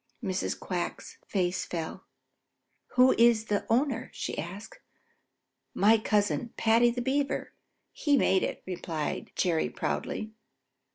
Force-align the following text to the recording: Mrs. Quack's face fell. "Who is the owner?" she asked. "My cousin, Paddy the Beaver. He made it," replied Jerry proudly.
Mrs. 0.23 0.59
Quack's 0.59 1.19
face 1.27 1.63
fell. 1.63 2.07
"Who 2.95 3.13
is 3.19 3.45
the 3.45 3.67
owner?" 3.69 4.09
she 4.15 4.35
asked. 4.35 4.79
"My 5.75 5.99
cousin, 5.99 6.55
Paddy 6.57 6.89
the 6.89 7.03
Beaver. 7.03 7.53
He 7.91 8.17
made 8.17 8.41
it," 8.41 8.63
replied 8.65 9.31
Jerry 9.35 9.69
proudly. 9.69 10.33